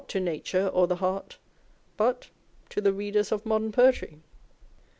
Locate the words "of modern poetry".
3.31-4.19